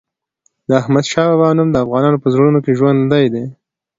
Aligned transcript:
د 0.67 0.69
احمد 0.81 1.05
شاه 1.11 1.27
بابا 1.31 1.49
نوم 1.57 1.69
د 1.71 1.77
افغانانو 1.85 2.21
په 2.23 2.27
زړونو 2.33 2.59
کې 2.65 2.77
ژوندی 2.79 3.25
دی. 3.33 3.45